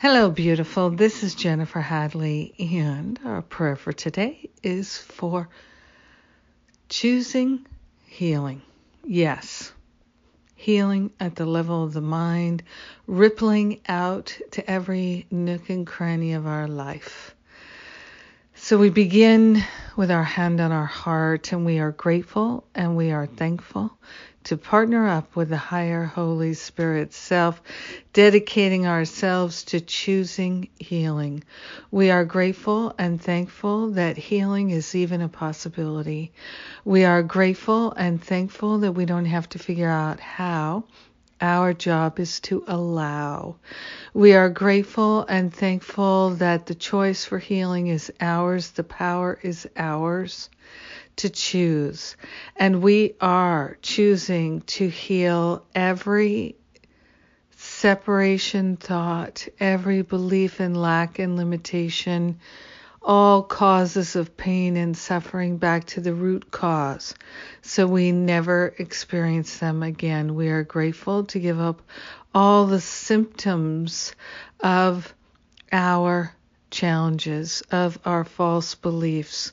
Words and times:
Hello, 0.00 0.30
beautiful. 0.30 0.90
This 0.90 1.24
is 1.24 1.34
Jennifer 1.34 1.80
Hadley, 1.80 2.54
and 2.60 3.18
our 3.24 3.42
prayer 3.42 3.74
for 3.74 3.92
today 3.92 4.48
is 4.62 4.96
for 4.96 5.48
choosing 6.88 7.66
healing. 8.06 8.62
Yes, 9.04 9.72
healing 10.54 11.10
at 11.18 11.34
the 11.34 11.46
level 11.46 11.82
of 11.82 11.94
the 11.94 12.00
mind, 12.00 12.62
rippling 13.08 13.80
out 13.88 14.38
to 14.52 14.70
every 14.70 15.26
nook 15.32 15.68
and 15.68 15.84
cranny 15.84 16.34
of 16.34 16.46
our 16.46 16.68
life. 16.68 17.34
So 18.60 18.76
we 18.76 18.90
begin 18.90 19.62
with 19.96 20.10
our 20.10 20.24
hand 20.24 20.60
on 20.60 20.72
our 20.72 20.84
heart, 20.84 21.52
and 21.52 21.64
we 21.64 21.78
are 21.78 21.92
grateful 21.92 22.64
and 22.74 22.96
we 22.96 23.12
are 23.12 23.26
thankful 23.26 23.96
to 24.44 24.56
partner 24.56 25.06
up 25.06 25.36
with 25.36 25.48
the 25.48 25.56
higher 25.56 26.04
Holy 26.04 26.54
Spirit 26.54 27.14
self, 27.14 27.62
dedicating 28.12 28.86
ourselves 28.86 29.64
to 29.64 29.80
choosing 29.80 30.68
healing. 30.78 31.44
We 31.90 32.10
are 32.10 32.24
grateful 32.24 32.94
and 32.98 33.22
thankful 33.22 33.90
that 33.92 34.16
healing 34.16 34.70
is 34.70 34.94
even 34.94 35.22
a 35.22 35.28
possibility. 35.28 36.32
We 36.84 37.04
are 37.04 37.22
grateful 37.22 37.92
and 37.92 38.22
thankful 38.22 38.78
that 38.78 38.92
we 38.92 39.04
don't 39.04 39.26
have 39.26 39.48
to 39.50 39.58
figure 39.58 39.88
out 39.88 40.20
how. 40.20 40.84
Our 41.40 41.72
job 41.72 42.18
is 42.18 42.40
to 42.40 42.64
allow. 42.66 43.56
We 44.12 44.34
are 44.34 44.50
grateful 44.50 45.24
and 45.28 45.54
thankful 45.54 46.30
that 46.36 46.66
the 46.66 46.74
choice 46.74 47.24
for 47.24 47.38
healing 47.38 47.86
is 47.86 48.12
ours, 48.20 48.72
the 48.72 48.82
power 48.82 49.38
is 49.42 49.68
ours 49.76 50.50
to 51.16 51.30
choose. 51.30 52.16
And 52.56 52.82
we 52.82 53.14
are 53.20 53.78
choosing 53.82 54.62
to 54.62 54.88
heal 54.88 55.64
every 55.74 56.56
separation 57.56 58.76
thought, 58.76 59.46
every 59.60 60.02
belief 60.02 60.60
in 60.60 60.74
lack 60.74 61.18
and 61.18 61.36
limitation, 61.36 62.38
all 63.08 63.42
causes 63.42 64.16
of 64.16 64.36
pain 64.36 64.76
and 64.76 64.94
suffering 64.94 65.56
back 65.56 65.86
to 65.86 66.00
the 66.00 66.12
root 66.12 66.50
cause 66.50 67.14
so 67.62 67.86
we 67.86 68.12
never 68.12 68.74
experience 68.78 69.58
them 69.58 69.82
again. 69.82 70.34
We 70.34 70.48
are 70.48 70.62
grateful 70.62 71.24
to 71.24 71.40
give 71.40 71.58
up 71.58 71.82
all 72.34 72.66
the 72.66 72.80
symptoms 72.80 74.14
of 74.60 75.14
our 75.72 76.34
challenges, 76.70 77.62
of 77.70 77.98
our 78.04 78.24
false 78.24 78.74
beliefs. 78.74 79.52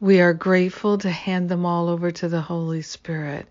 We 0.00 0.20
are 0.20 0.32
grateful 0.34 0.98
to 0.98 1.10
hand 1.10 1.48
them 1.48 1.64
all 1.64 1.88
over 1.88 2.10
to 2.10 2.28
the 2.28 2.40
Holy 2.40 2.82
Spirit, 2.82 3.46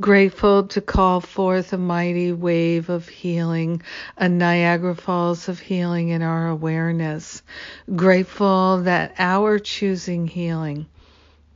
grateful 0.00 0.64
to 0.68 0.80
call 0.80 1.20
forth 1.20 1.72
a 1.72 1.78
mighty 1.78 2.32
wave 2.32 2.88
of 2.88 3.08
healing, 3.08 3.82
a 4.16 4.28
Niagara 4.28 4.94
Falls 4.94 5.48
of 5.48 5.60
healing 5.60 6.10
in 6.10 6.22
our 6.22 6.48
awareness, 6.48 7.42
grateful 7.96 8.82
that 8.82 9.14
our 9.18 9.58
choosing 9.58 10.26
healing 10.26 10.86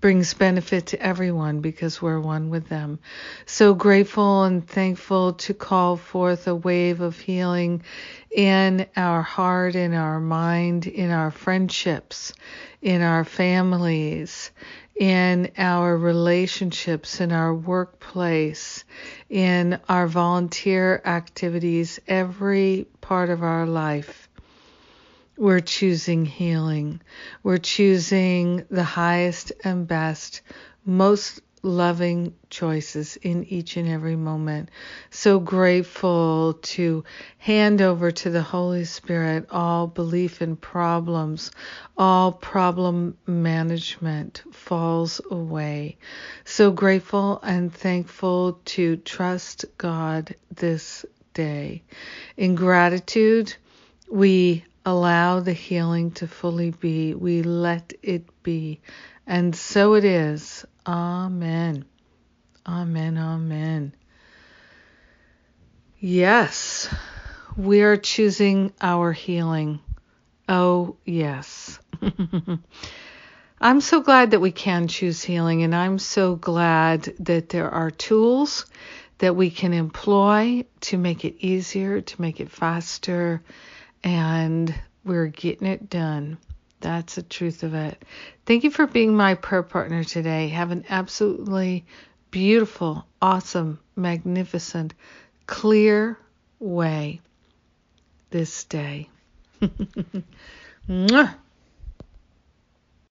brings 0.03 0.35
benefit 0.35 0.87
to 0.89 1.01
everyone 1.01 1.61
because 1.61 2.03
we're 2.03 2.21
one 2.21 2.51
with 2.51 2.69
them. 2.69 2.99
So 3.47 3.73
grateful 3.73 4.43
and 4.43 4.69
thankful 4.69 5.35
to 5.35 5.55
call 5.55 5.97
forth 5.97 6.49
a 6.49 6.55
wave 6.55 7.01
of 7.01 7.19
healing 7.19 7.85
in 8.31 8.87
our 8.97 9.23
heart, 9.23 9.77
in 9.77 9.95
our 9.95 10.19
mind, 10.19 10.89
in 10.89 11.11
our 11.11 11.31
friendships, 11.31 12.35
in 12.83 13.01
our 13.01 13.25
families, 13.25 14.51
in 14.97 15.53
our 15.57 15.97
relationships, 15.97 17.21
in 17.21 17.31
our 17.31 17.55
workplace, 17.55 18.85
in 19.31 19.79
our 19.89 20.09
volunteer 20.09 21.01
activities, 21.05 22.01
every 22.09 22.89
part 23.01 23.31
of 23.31 23.45
our 23.45 23.67
life 23.67 24.29
we're 25.37 25.61
choosing 25.61 26.25
healing. 26.27 27.01
We're 27.43 27.59
choosing 27.59 28.65
the 28.71 28.85
highest 28.85 29.53
and 29.65 29.87
best, 29.87 30.43
most 30.85 31.41
loving 31.63 32.35
choices 32.51 33.17
in 33.17 33.45
each 33.45 33.77
and 33.77 33.89
every 33.89 34.17
moment. 34.17 34.69
So 35.11 35.39
grateful 35.39 36.55
to 36.63 37.05
hand 37.39 37.81
over 37.81 38.11
to 38.11 38.31
the 38.31 38.43
Holy 38.43 38.85
Spirit 38.85 39.47
all 39.51 39.87
belief 39.87 40.43
in 40.43 40.57
problems, 40.57 41.53
all 41.97 42.33
problem 42.33 43.17
management 43.27 44.43
falls 44.53 45.21
away. 45.31 45.99
So 46.45 46.73
grateful 46.73 47.41
and 47.43 47.73
thankful 47.73 48.61
to 48.65 48.97
trust 48.97 49.65
God 49.79 50.35
this 50.55 51.07
day. 51.33 51.83
In 52.37 52.57
gratitude, 52.57 53.55
we 54.11 54.65
allow 54.85 55.41
the 55.41 55.53
healing 55.53 56.11
to 56.13 56.27
fully 56.27 56.71
be. 56.71 57.15
We 57.15 57.43
let 57.43 57.93
it 58.03 58.43
be. 58.43 58.81
And 59.27 59.55
so 59.55 59.95
it 59.95 60.05
is. 60.05 60.65
Amen. 60.87 61.85
Amen. 62.67 63.19
Amen. 63.19 63.95
Yes, 65.99 66.93
we 67.57 67.83
are 67.83 67.97
choosing 67.97 68.73
our 68.81 69.13
healing. 69.13 69.81
Oh, 70.49 70.97
yes. 71.05 71.79
I'm 73.61 73.81
so 73.81 74.01
glad 74.01 74.33
that 74.33 74.41
we 74.41 74.51
can 74.51 74.89
choose 74.89 75.23
healing, 75.23 75.63
and 75.63 75.73
I'm 75.73 76.01
so 76.01 76.35
glad 76.35 77.03
that 77.21 77.51
there 77.51 77.71
are 77.71 77.93
tools 77.93 78.67
that 79.19 79.37
we 79.37 79.51
can 79.51 79.73
employ 79.73 80.65
to 80.81 80.99
make 80.99 81.25
it 81.25 81.37
easier, 81.39 82.01
to 82.01 82.21
make 82.21 82.41
it 82.41 82.51
faster, 82.51 83.41
and 84.05 84.75
we're 85.05 85.27
getting 85.27 85.67
it 85.67 85.89
done. 85.89 86.39
That's 86.81 87.15
the 87.15 87.23
truth 87.23 87.63
of 87.63 87.75
it. 87.75 88.03
Thank 88.45 88.65
you 88.65 88.71
for 88.71 88.87
being 88.87 89.15
my 89.15 89.35
prayer 89.35 89.63
partner 89.63 90.03
today. 90.05 90.49
Have 90.49 90.71
an 90.73 90.85
absolutely 90.89 91.87
beautiful, 92.31 93.07
awesome, 93.21 93.79
magnificent, 93.95 94.95
clear 95.47 96.19
way 96.59 97.21
this 98.31 98.65
day. 98.65 99.09